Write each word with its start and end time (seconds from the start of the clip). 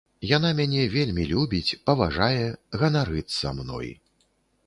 Яна 0.27 0.49
мяне 0.59 0.85
вельмі 0.93 1.25
любіць, 1.33 1.77
паважае, 1.89 2.45
ганарыцца 2.85 3.55
мной. 3.61 3.93